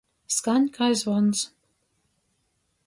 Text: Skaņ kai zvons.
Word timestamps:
Skaņ 0.35 0.63
kai 0.77 0.87
zvons. 1.03 1.45